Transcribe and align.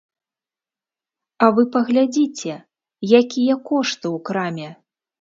А 1.45 1.51
вы 1.59 1.67
паглядзіце, 1.77 2.59
якія 3.23 3.55
кошты 3.71 4.05
ў 4.15 4.17
краме! 4.29 4.69